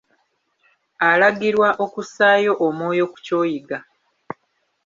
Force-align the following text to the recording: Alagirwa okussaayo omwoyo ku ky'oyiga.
Alagirwa 1.09 1.69
okussaayo 1.85 2.51
omwoyo 2.65 3.05
ku 3.11 3.17
ky'oyiga. 3.25 3.77